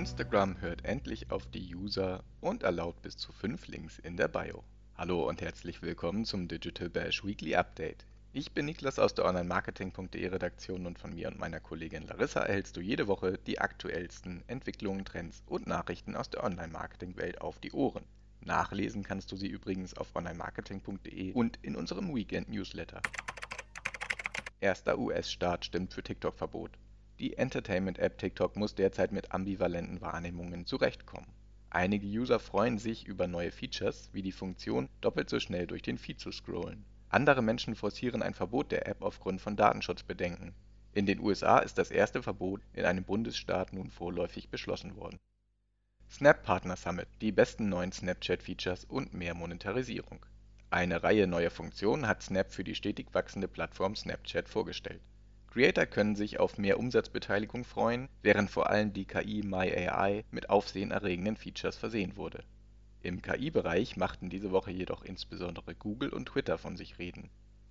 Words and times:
Instagram 0.00 0.60
hört 0.62 0.86
endlich 0.86 1.30
auf 1.30 1.46
die 1.46 1.74
User 1.74 2.24
und 2.40 2.62
erlaubt 2.62 3.02
bis 3.02 3.18
zu 3.18 3.32
5 3.32 3.68
Links 3.68 3.98
in 3.98 4.16
der 4.16 4.28
Bio. 4.28 4.64
Hallo 4.96 5.28
und 5.28 5.42
herzlich 5.42 5.82
willkommen 5.82 6.24
zum 6.24 6.48
Digital 6.48 6.88
Bash 6.88 7.22
Weekly 7.22 7.54
Update. 7.54 8.06
Ich 8.32 8.52
bin 8.52 8.64
Niklas 8.64 8.98
aus 8.98 9.14
der 9.14 9.26
Online-Marketing.de 9.26 10.26
Redaktion 10.28 10.86
und 10.86 10.98
von 10.98 11.14
mir 11.14 11.28
und 11.28 11.38
meiner 11.38 11.60
Kollegin 11.60 12.06
Larissa 12.06 12.40
erhältst 12.40 12.78
du 12.78 12.80
jede 12.80 13.08
Woche 13.08 13.38
die 13.46 13.58
aktuellsten 13.58 14.42
Entwicklungen, 14.46 15.04
Trends 15.04 15.42
und 15.46 15.66
Nachrichten 15.66 16.16
aus 16.16 16.30
der 16.30 16.44
Online-Marketing-Welt 16.44 17.42
auf 17.42 17.58
die 17.58 17.72
Ohren. 17.72 18.04
Nachlesen 18.50 19.04
kannst 19.04 19.30
du 19.30 19.36
sie 19.36 19.46
übrigens 19.46 19.94
auf 19.94 20.16
online-marketing.de 20.16 21.32
und 21.34 21.60
in 21.62 21.76
unserem 21.76 22.12
Weekend-Newsletter. 22.12 23.00
Erster 24.60 24.98
US-Staat 24.98 25.64
stimmt 25.64 25.94
für 25.94 26.02
TikTok-Verbot. 26.02 26.72
Die 27.20 27.36
Entertainment-App 27.36 28.18
TikTok 28.18 28.56
muss 28.56 28.74
derzeit 28.74 29.12
mit 29.12 29.30
ambivalenten 29.30 30.00
Wahrnehmungen 30.00 30.66
zurechtkommen. 30.66 31.28
Einige 31.70 32.08
User 32.08 32.40
freuen 32.40 32.78
sich 32.78 33.06
über 33.06 33.28
neue 33.28 33.52
Features, 33.52 34.10
wie 34.12 34.22
die 34.22 34.32
Funktion, 34.32 34.88
doppelt 35.00 35.30
so 35.30 35.38
schnell 35.38 35.68
durch 35.68 35.82
den 35.82 35.96
Feed 35.96 36.18
zu 36.18 36.32
scrollen. 36.32 36.84
Andere 37.08 37.42
Menschen 37.42 37.76
forcieren 37.76 38.20
ein 38.20 38.34
Verbot 38.34 38.72
der 38.72 38.88
App 38.88 39.02
aufgrund 39.02 39.40
von 39.40 39.54
Datenschutzbedenken. 39.54 40.54
In 40.92 41.06
den 41.06 41.20
USA 41.20 41.60
ist 41.60 41.78
das 41.78 41.92
erste 41.92 42.20
Verbot 42.20 42.62
in 42.72 42.84
einem 42.84 43.04
Bundesstaat 43.04 43.72
nun 43.72 43.90
vorläufig 43.90 44.48
beschlossen 44.48 44.96
worden. 44.96 45.18
Snap 46.12 46.42
Partner 46.42 46.74
Summit, 46.74 47.06
die 47.20 47.30
besten 47.30 47.68
neuen 47.68 47.92
Snapchat-Features 47.92 48.84
und 48.84 49.14
mehr 49.14 49.32
Monetarisierung. 49.32 50.26
Eine 50.68 51.04
Reihe 51.04 51.28
neuer 51.28 51.50
Funktionen 51.50 52.08
hat 52.08 52.24
Snap 52.24 52.50
für 52.50 52.64
die 52.64 52.74
stetig 52.74 53.06
wachsende 53.12 53.46
Plattform 53.46 53.94
Snapchat 53.94 54.48
vorgestellt. 54.48 55.00
Creator 55.52 55.86
können 55.86 56.16
sich 56.16 56.40
auf 56.40 56.58
mehr 56.58 56.80
Umsatzbeteiligung 56.80 57.64
freuen, 57.64 58.08
während 58.22 58.50
vor 58.50 58.68
allem 58.68 58.92
die 58.92 59.04
KI 59.04 59.42
MyAI 59.44 60.24
mit 60.32 60.50
aufsehenerregenden 60.50 61.36
Features 61.36 61.76
versehen 61.76 62.16
wurde. 62.16 62.42
Im 63.02 63.22
KI-Bereich 63.22 63.96
machten 63.96 64.30
diese 64.30 64.50
Woche 64.50 64.72
jedoch 64.72 65.04
insbesondere 65.04 65.76
Google 65.76 66.10
und 66.10 66.26
Twitter 66.26 66.58
von 66.58 66.76
sich 66.76 66.98
reden. 66.98 67.30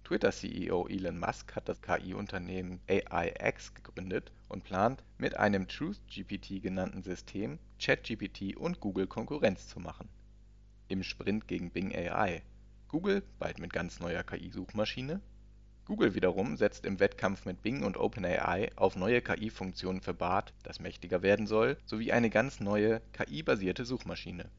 Twitter-CEO 0.10 0.88
Elon 0.88 1.20
Musk 1.20 1.56
hat 1.56 1.70
das 1.70 1.84
KI-Unternehmen 1.84 2.80
AIX 2.88 3.76
gegründet 3.76 4.32
und 4.48 4.64
plant, 4.64 5.04
mit 5.20 5.38
einem 5.38 5.68
TruthGPT 5.68 6.64
genannten 6.64 7.04
System 7.04 7.60
ChatGPT 7.80 8.58
und 8.58 8.80
Google 8.80 9.06
Konkurrenz 9.06 9.68
zu 9.68 9.80
machen. 9.80 10.10
Im 10.88 11.04
Sprint 11.04 11.48
gegen 11.48 11.70
Bing 11.70 11.96
AI. 11.96 12.42
Google 12.88 13.22
bald 13.38 13.60
mit 13.60 13.72
ganz 13.72 14.00
neuer 14.00 14.24
KI-Suchmaschine 14.24 15.22
Google 15.86 16.16
wiederum 16.16 16.58
setzt 16.58 16.88
im 16.88 17.00
Wettkampf 17.00 17.46
mit 17.46 17.62
Bing 17.62 17.84
und 17.84 17.96
OpenAI 17.96 18.72
auf 18.78 18.96
neue 18.96 19.22
KI-Funktionen 19.22 20.02
für 20.02 20.16
Bard, 20.16 20.56
das 20.64 20.80
mächtiger 20.80 21.22
werden 21.22 21.46
soll, 21.46 21.78
sowie 21.86 22.12
eine 22.12 22.32
ganz 22.32 22.60
neue 22.60 23.02
KI-basierte 23.14 23.86
Suchmaschine. 23.86 24.50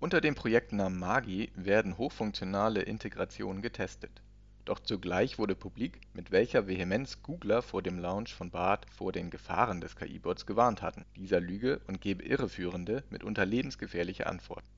Unter 0.00 0.22
dem 0.22 0.34
Projektnamen 0.34 0.98
Magi 0.98 1.52
werden 1.54 1.98
hochfunktionale 1.98 2.80
Integrationen 2.80 3.60
getestet. 3.60 4.22
Doch 4.68 4.80
zugleich 4.80 5.38
wurde 5.38 5.54
publik, 5.54 5.98
mit 6.12 6.30
welcher 6.30 6.66
Vehemenz 6.68 7.22
Googler 7.22 7.62
vor 7.62 7.80
dem 7.80 7.98
Launch 7.98 8.34
von 8.34 8.50
Bard 8.50 8.84
vor 8.90 9.12
den 9.12 9.30
Gefahren 9.30 9.80
des 9.80 9.96
KI-Bots 9.96 10.44
gewarnt 10.44 10.82
hatten, 10.82 11.06
dieser 11.16 11.40
lüge 11.40 11.80
und 11.86 12.02
gebe 12.02 12.22
irreführende, 12.22 13.02
mitunter 13.08 13.46
lebensgefährliche 13.46 14.26
Antworten. 14.26 14.68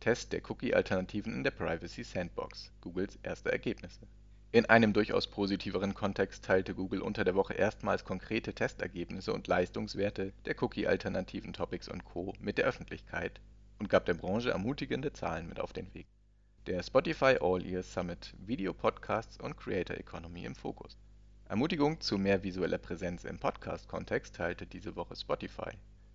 Test 0.00 0.34
der 0.34 0.42
Cookie-Alternativen 0.50 1.32
in 1.32 1.44
der 1.44 1.50
Privacy 1.50 2.04
Sandbox 2.04 2.70
(Googles 2.82 3.18
erste 3.22 3.50
Ergebnisse 3.50 4.06
in 4.52 4.66
einem 4.66 4.92
durchaus 4.92 5.26
positiveren 5.28 5.94
Kontext 5.94 6.44
teilte 6.44 6.74
Google 6.74 7.00
unter 7.00 7.24
der 7.24 7.34
Woche 7.34 7.54
erstmals 7.54 8.04
konkrete 8.04 8.52
Testergebnisse 8.52 9.32
und 9.32 9.46
Leistungswerte 9.46 10.34
der 10.44 10.62
Cookie-Alternativen 10.62 11.54
Topics 11.54 11.88
und 11.88 12.04
Co. 12.04 12.34
mit 12.38 12.58
der 12.58 12.66
Öffentlichkeit 12.66 13.40
und 13.78 13.88
gab 13.88 14.04
der 14.04 14.14
Branche 14.14 14.50
ermutigende 14.50 15.14
Zahlen 15.14 15.48
mit 15.48 15.58
auf 15.58 15.72
den 15.72 15.92
Weg. 15.94 16.06
Der 16.66 16.82
Spotify 16.82 17.36
All-Ears 17.40 17.92
Summit 17.92 18.34
Video 18.38 18.74
Podcasts 18.74 19.38
und 19.40 19.56
Creator 19.56 19.96
Economy 19.96 20.44
im 20.44 20.54
Fokus. 20.54 20.98
Ermutigung 21.48 22.00
zu 22.00 22.18
mehr 22.18 22.42
visueller 22.42 22.78
Präsenz 22.78 23.24
im 23.24 23.38
Podcast-Kontext 23.38 24.34
teilte 24.34 24.66
diese 24.66 24.96
Woche 24.96 25.14
Spotify. 25.16 25.70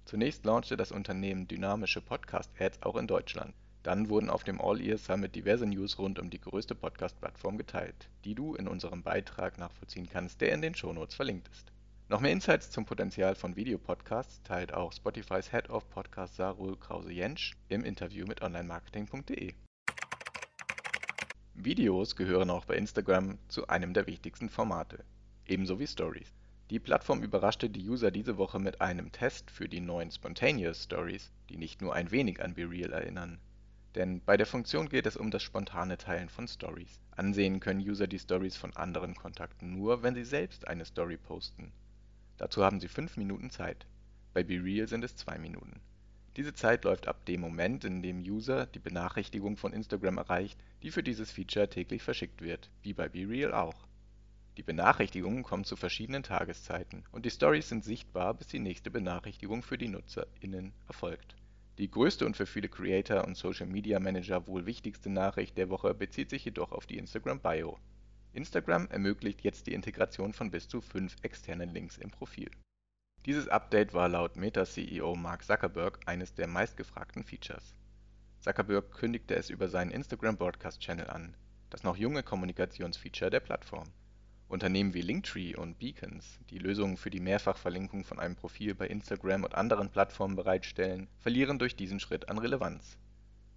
Zunächst 0.06 0.46
launchte 0.46 0.76
das 0.76 0.92
Unternehmen 0.92 1.48
dynamische 1.48 2.02
Podcast-Ads 2.02 2.84
auch 2.84 2.98
in 2.98 3.08
Deutschland 3.08 3.54
dann 3.84 4.10
wurden 4.10 4.30
auf 4.30 4.44
dem 4.44 4.62
All-Ears 4.62 5.06
Summit 5.06 5.36
diverse 5.36 5.66
News 5.66 5.98
rund 5.98 6.20
um 6.20 6.30
die 6.30 6.40
größte 6.40 6.76
Podcast-Plattform 6.76 7.58
geteilt, 7.58 8.10
die 8.26 8.36
du 8.36 8.54
in 8.56 8.68
unserem 8.68 9.02
Beitrag 9.02 9.58
nachvollziehen 9.58 10.08
kannst, 10.08 10.42
der 10.42 10.54
in 10.54 10.62
den 10.62 10.76
Shownotes 10.76 11.16
verlinkt 11.16 11.48
ist. 11.48 11.72
Noch 12.08 12.20
mehr 12.20 12.32
Insights 12.32 12.70
zum 12.70 12.86
Potenzial 12.86 13.36
von 13.36 13.56
Videopodcasts 13.56 14.44
teilt 14.44 14.74
auch 14.74 14.92
Spotifys 14.92 15.50
Head 15.50 15.70
of 15.70 15.90
Podcast 15.90 16.36
Sarul 16.36 16.78
Krause-Jentsch 16.78 17.54
im 17.70 17.84
Interview 17.84 18.28
mit 18.28 18.42
onlinemarketing.de. 18.42 19.54
Videos 21.54 22.16
gehören 22.16 22.50
auch 22.50 22.66
bei 22.66 22.76
Instagram 22.76 23.38
zu 23.48 23.68
einem 23.68 23.94
der 23.94 24.08
wichtigsten 24.08 24.50
Formate, 24.50 25.04
ebenso 25.46 25.80
wie 25.80 25.88
Stories. 25.88 26.34
Die 26.70 26.80
Plattform 26.80 27.22
überraschte 27.22 27.70
die 27.70 27.88
User 27.88 28.10
diese 28.10 28.38
Woche 28.38 28.58
mit 28.58 28.80
einem 28.80 29.12
Test 29.12 29.52
für 29.52 29.68
die 29.68 29.82
neuen 29.82 30.10
Spontaneous 30.10 30.84
Stories, 30.84 31.32
die 31.50 31.58
nicht 31.58 31.82
nur 31.82 31.94
ein 31.94 32.10
wenig 32.10 32.42
an 32.42 32.54
BeReal 32.54 32.94
erinnern. 32.94 33.40
Denn 33.96 34.22
bei 34.26 34.38
der 34.38 34.46
Funktion 34.46 34.88
geht 34.88 35.06
es 35.06 35.18
um 35.18 35.30
das 35.30 35.44
spontane 35.44 35.98
Teilen 35.98 36.30
von 36.30 36.48
Stories. 36.48 37.00
Ansehen 37.12 37.60
können 37.60 37.82
User 37.82 38.08
die 38.08 38.20
Stories 38.20 38.56
von 38.56 38.76
anderen 38.78 39.16
Kontakten 39.16 39.74
nur, 39.74 40.02
wenn 40.02 40.16
sie 40.16 40.24
selbst 40.24 40.68
eine 40.68 40.86
Story 40.86 41.18
posten. 41.18 41.74
Dazu 42.38 42.64
haben 42.64 42.80
sie 42.80 42.88
5 42.88 43.18
Minuten 43.18 43.50
Zeit. 43.50 43.86
Bei 44.34 44.44
BeReal 44.44 44.88
sind 44.88 45.04
es 45.04 45.18
2 45.18 45.38
Minuten. 45.38 45.82
Diese 46.38 46.54
Zeit 46.54 46.86
läuft 46.86 47.08
ab 47.08 47.26
dem 47.26 47.42
Moment, 47.42 47.84
in 47.84 48.02
dem 48.02 48.20
User 48.20 48.66
die 48.66 48.80
Benachrichtigung 48.80 49.58
von 49.58 49.74
Instagram 49.74 50.18
erreicht, 50.18 50.60
die 50.82 50.92
für 50.92 51.04
dieses 51.04 51.32
Feature 51.32 51.70
täglich 51.70 52.04
verschickt 52.04 52.42
wird, 52.42 52.70
wie 52.84 52.94
bei 52.94 53.10
BeReal 53.10 53.54
auch. 53.54 53.88
Die 54.58 54.64
Benachrichtigungen 54.64 55.44
kommen 55.44 55.64
zu 55.64 55.76
verschiedenen 55.76 56.24
Tageszeiten 56.24 57.04
und 57.12 57.26
die 57.26 57.32
Stories 57.32 57.70
sind 57.70 57.84
sichtbar, 57.84 58.34
bis 58.34 58.48
die 58.48 58.60
nächste 58.60 58.92
Benachrichtigung 58.92 59.64
für 59.64 59.78
die 59.78 59.88
NutzerInnen 59.88 60.74
erfolgt 60.88 61.36
die 61.82 61.90
größte 61.90 62.28
und 62.28 62.38
für 62.38 62.46
viele 62.46 62.70
Creator 62.70 63.26
und 63.26 63.36
Social-Media-Manager 63.36 64.46
wohl 64.46 64.68
wichtigste 64.68 65.10
Nachricht 65.10 65.58
der 65.58 65.70
Woche 65.70 65.96
bezieht 65.96 66.30
sich 66.30 66.46
jedoch 66.46 66.72
auf 66.72 66.86
die 66.86 67.00
Instagram-Bio. 67.00 67.80
Instagram 68.34 68.88
ermöglicht 68.92 69.42
jetzt 69.42 69.66
die 69.66 69.74
Integration 69.74 70.32
von 70.32 70.52
bis 70.52 70.68
zu 70.68 70.80
fünf 70.80 71.16
externen 71.24 71.74
Links 71.74 71.98
im 71.98 72.12
Profil. 72.12 72.52
Dieses 73.28 73.48
Update 73.48 73.94
war 73.94 74.10
laut 74.10 74.36
Meta-CEO 74.36 75.16
Mark 75.16 75.44
Zuckerberg 75.44 76.00
eines 76.08 76.34
der 76.34 76.48
meistgefragten 76.48 77.24
Features. 77.24 77.76
Zuckerberg 78.40 78.92
kündigte 78.92 79.36
es 79.36 79.52
über 79.52 79.70
seinen 79.70 79.92
Instagram 79.92 80.38
Broadcast 80.38 80.80
Channel 80.80 81.08
an, 81.08 81.36
das 81.70 81.84
noch 81.84 81.98
junge 81.98 82.24
Kommunikationsfeature 82.24 83.30
der 83.30 83.40
Plattform 83.40 83.88
Unternehmen 84.48 84.96
wie 84.96 85.02
Linktree 85.02 85.56
und 85.56 85.78
Beacons, 85.78 86.40
die 86.50 86.58
Lösungen 86.58 86.98
für 86.98 87.12
die 87.12 87.20
Mehrfachverlinkung 87.20 88.04
von 88.04 88.20
einem 88.20 88.36
Profil 88.36 88.74
bei 88.74 88.88
Instagram 88.88 89.44
und 89.44 89.54
anderen 89.54 89.92
Plattformen 89.92 90.36
bereitstellen, 90.36 91.08
verlieren 91.20 91.60
durch 91.60 91.76
diesen 91.76 92.00
Schritt 92.00 92.28
an 92.28 92.40
Relevanz. 92.40 92.98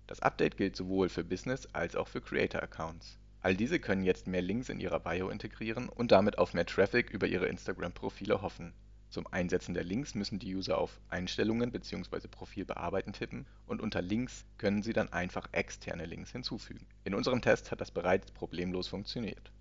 Das 0.07 0.21
Update 0.21 0.59
gilt 0.59 0.77
sowohl 0.77 1.09
für 1.09 1.25
Business- 1.25 1.67
als 1.73 1.97
auch 1.97 2.09
für 2.09 2.21
Creator-Accounts. 2.21 3.19
All 3.41 3.57
diese 3.57 3.81
können 3.81 4.05
jetzt 4.05 4.27
mehr 4.27 4.43
Links 4.43 4.69
in 4.69 4.79
ihrer 4.79 5.01
Bio 5.01 5.31
integrieren 5.31 5.89
und 5.89 6.13
damit 6.13 6.37
auf 6.37 6.53
mehr 6.53 6.67
Traffic 6.67 7.09
über 7.09 7.27
ihre 7.27 7.47
Instagram-Profile 7.47 8.43
hoffen. 8.43 8.75
Zum 9.15 9.27
Einsetzen 9.29 9.75
der 9.75 9.85
Links 9.85 10.15
müssen 10.15 10.41
die 10.41 10.55
User 10.55 10.77
auf 10.77 11.01
Einstellungen 11.09 11.71
bzw. 11.71 12.27
Profil 12.29 12.65
bearbeiten 12.65 13.13
tippen 13.13 13.47
und 13.67 13.81
unter 13.81 14.03
Links 14.03 14.45
können 14.59 14.83
sie 14.83 14.93
dann 14.93 15.13
einfach 15.13 15.49
externe 15.53 16.05
Links 16.05 16.33
hinzufügen. 16.33 16.85
In 17.05 17.15
unserem 17.15 17.41
Test 17.41 17.71
hat 17.71 17.81
das 17.81 17.93
bereits 17.93 18.33
problemlos 18.33 18.88
funktioniert 18.88 19.53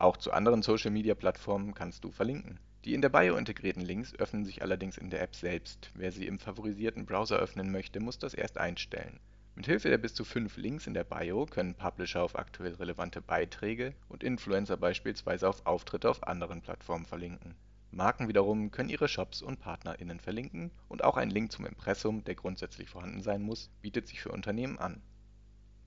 auch 0.00 0.16
zu 0.16 0.32
anderen 0.32 0.62
Social-Media-Plattformen 0.62 1.74
kannst 1.74 2.04
du 2.04 2.12
verlinken. 2.12 2.60
Die 2.84 2.94
in 2.94 3.02
der 3.02 3.08
Bio 3.08 3.36
integrierten 3.36 3.82
Links 3.82 4.14
öffnen 4.14 4.44
sich 4.44 4.62
allerdings 4.62 4.96
in 4.96 5.10
der 5.10 5.20
App 5.22 5.34
selbst. 5.34 5.90
Wer 5.94 6.12
sie 6.12 6.28
im 6.28 6.38
favorisierten 6.38 7.04
Browser 7.04 7.38
öffnen 7.38 7.72
möchte, 7.72 7.98
muss 7.98 8.16
das 8.16 8.32
erst 8.32 8.58
einstellen. 8.58 9.18
Mit 9.56 9.66
Hilfe 9.66 9.88
der 9.88 9.98
bis 9.98 10.14
zu 10.14 10.24
fünf 10.24 10.56
Links 10.56 10.86
in 10.86 10.94
der 10.94 11.02
Bio 11.02 11.46
können 11.46 11.74
Publisher 11.74 12.22
auf 12.22 12.38
aktuell 12.38 12.74
relevante 12.74 13.20
Beiträge 13.20 13.92
und 14.08 14.22
Influencer 14.22 14.76
beispielsweise 14.76 15.48
auf 15.48 15.66
Auftritte 15.66 16.08
auf 16.08 16.22
anderen 16.22 16.62
Plattformen 16.62 17.04
verlinken. 17.04 17.56
Marken 17.90 18.28
wiederum 18.28 18.70
können 18.70 18.90
ihre 18.90 19.08
Shops 19.08 19.42
und 19.42 19.60
PartnerInnen 19.60 20.20
verlinken 20.20 20.70
und 20.88 21.04
auch 21.04 21.16
ein 21.16 21.30
Link 21.30 21.52
zum 21.52 21.66
Impressum, 21.66 22.24
der 22.24 22.34
grundsätzlich 22.34 22.90
vorhanden 22.90 23.22
sein 23.22 23.42
muss, 23.42 23.70
bietet 23.80 24.06
sich 24.06 24.20
für 24.20 24.30
Unternehmen 24.30 24.78
an 24.78 25.02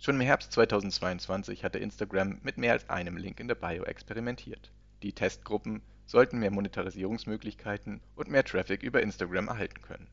Schon 0.03 0.15
im 0.15 0.21
Herbst 0.21 0.51
2022 0.53 1.63
hatte 1.63 1.77
Instagram 1.77 2.39
mit 2.41 2.57
mehr 2.57 2.71
als 2.71 2.89
einem 2.89 3.17
Link 3.17 3.39
in 3.39 3.47
der 3.47 3.53
Bio 3.53 3.83
experimentiert. 3.83 4.71
Die 5.03 5.13
Testgruppen 5.13 5.83
sollten 6.07 6.39
mehr 6.39 6.49
Monetarisierungsmöglichkeiten 6.49 8.01
und 8.15 8.27
mehr 8.27 8.43
Traffic 8.43 8.81
über 8.81 9.03
Instagram 9.03 9.49
erhalten 9.49 9.79
können. 9.83 10.07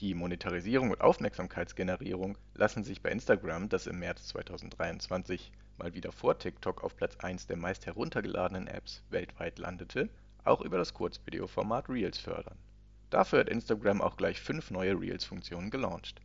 Die 0.00 0.12
Monetarisierung 0.12 0.90
und 0.90 1.00
Aufmerksamkeitsgenerierung 1.00 2.36
lassen 2.52 2.84
sich 2.84 3.00
bei 3.00 3.08
Instagram, 3.10 3.70
das 3.70 3.86
im 3.86 4.00
März 4.00 4.26
2023 4.26 5.50
mal 5.78 5.94
wieder 5.94 6.12
vor 6.12 6.38
TikTok 6.38 6.84
auf 6.84 6.94
Platz 6.94 7.16
1 7.16 7.46
der 7.46 7.56
meist 7.56 7.86
heruntergeladenen 7.86 8.68
Apps 8.68 9.02
weltweit 9.08 9.58
landete, 9.58 10.10
auch 10.46 10.60
über 10.60 10.78
das 10.78 10.94
Kurzvideoformat 10.94 11.88
Reels 11.88 12.18
fördern. 12.18 12.58
Dafür 13.10 13.40
hat 13.40 13.48
Instagram 13.48 14.00
auch 14.00 14.16
gleich 14.16 14.40
fünf 14.40 14.70
neue 14.70 15.00
Reels-Funktionen 15.00 15.70
gelauncht. 15.70 16.20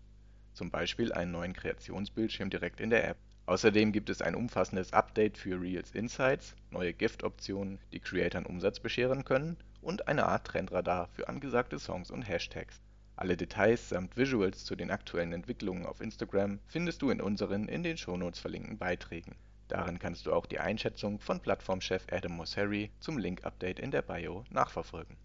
Zum 0.53 0.71
Beispiel 0.71 1.13
einen 1.13 1.31
neuen 1.31 1.53
Kreationsbildschirm 1.53 2.49
direkt 2.49 2.79
in 2.79 2.89
der 2.89 3.07
App. 3.07 3.17
Außerdem 3.45 3.91
gibt 3.91 4.09
es 4.09 4.21
ein 4.21 4.35
umfassendes 4.35 4.93
Update 4.93 5.37
für 5.37 5.59
Reels 5.59 5.91
Insights, 5.91 6.55
neue 6.69 6.93
Gift-Optionen, 6.93 7.79
die 7.91 7.99
Creatern 7.99 8.45
Umsatz 8.45 8.79
bescheren 8.79 9.25
können 9.25 9.57
und 9.81 10.07
eine 10.07 10.25
Art 10.25 10.47
Trendradar 10.47 11.07
für 11.09 11.27
angesagte 11.27 11.79
Songs 11.79 12.11
und 12.11 12.21
Hashtags. 12.23 12.81
Alle 13.15 13.37
Details 13.37 13.89
samt 13.89 14.17
Visuals 14.17 14.65
zu 14.65 14.75
den 14.75 14.89
aktuellen 14.89 15.33
Entwicklungen 15.33 15.85
auf 15.85 16.01
Instagram 16.01 16.59
findest 16.67 17.01
du 17.01 17.09
in 17.09 17.21
unseren 17.21 17.67
in 17.67 17.83
den 17.83 17.97
Shownotes 17.97 18.39
verlinkten 18.39 18.77
Beiträgen. 18.77 19.35
Darin 19.71 19.99
kannst 19.99 20.25
du 20.25 20.33
auch 20.33 20.45
die 20.45 20.59
Einschätzung 20.59 21.21
von 21.21 21.39
Plattformchef 21.39 22.05
Adam 22.11 22.33
Mosseri 22.33 22.91
zum 22.99 23.17
Link-Update 23.17 23.79
in 23.79 23.89
der 23.89 24.01
Bio 24.01 24.43
nachverfolgen. 24.49 25.15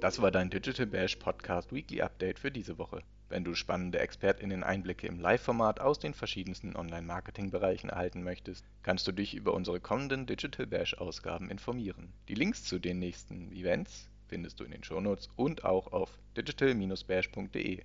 Das 0.00 0.22
war 0.22 0.30
dein 0.30 0.48
Digital 0.48 0.86
Bash 0.86 1.16
Podcast 1.16 1.74
Weekly 1.74 2.00
Update 2.00 2.38
für 2.38 2.50
diese 2.50 2.78
Woche. 2.78 3.02
Wenn 3.28 3.44
du 3.44 3.54
spannende 3.54 3.98
ExpertInnen-Einblicke 3.98 5.06
im 5.06 5.20
Live-Format 5.20 5.78
aus 5.78 5.98
den 5.98 6.14
verschiedensten 6.14 6.74
Online-Marketing-Bereichen 6.74 7.90
erhalten 7.90 8.22
möchtest, 8.22 8.64
kannst 8.82 9.06
du 9.06 9.12
dich 9.12 9.34
über 9.34 9.52
unsere 9.52 9.78
kommenden 9.78 10.24
Digital 10.24 10.66
Bash-Ausgaben 10.66 11.50
informieren. 11.50 12.14
Die 12.28 12.34
Links 12.34 12.64
zu 12.64 12.78
den 12.78 12.98
nächsten 12.98 13.52
Events 13.52 14.08
findest 14.26 14.58
du 14.58 14.64
in 14.64 14.70
den 14.70 14.84
Shownotes 14.84 15.28
und 15.36 15.66
auch 15.66 15.92
auf 15.92 16.18
digital-bash.de. 16.34 17.82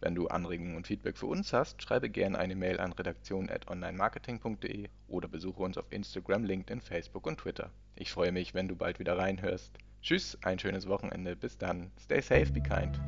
Wenn 0.00 0.14
du 0.14 0.28
Anregungen 0.28 0.76
und 0.76 0.86
Feedback 0.86 1.18
für 1.18 1.26
uns 1.26 1.52
hast, 1.52 1.82
schreibe 1.82 2.08
gerne 2.08 2.38
eine 2.38 2.56
Mail 2.56 2.80
an 2.80 2.92
redaktion.onlinemarketing.de 2.92 4.88
oder 5.08 5.28
besuche 5.28 5.62
uns 5.62 5.76
auf 5.76 5.86
Instagram, 5.90 6.44
LinkedIn, 6.44 6.80
Facebook 6.80 7.26
und 7.26 7.38
Twitter. 7.38 7.70
Ich 7.96 8.10
freue 8.10 8.32
mich, 8.32 8.54
wenn 8.54 8.68
du 8.68 8.76
bald 8.76 8.98
wieder 8.98 9.18
reinhörst. 9.18 9.76
Tschüss, 10.02 10.38
ein 10.42 10.58
schönes 10.58 10.88
Wochenende. 10.88 11.36
Bis 11.36 11.58
dann. 11.58 11.90
Stay 11.98 12.22
safe, 12.22 12.50
be 12.50 12.62
kind. 12.62 12.98